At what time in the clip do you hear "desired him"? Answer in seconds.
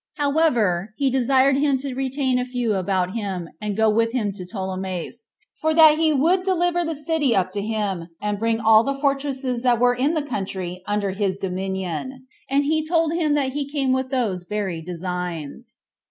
1.11-1.77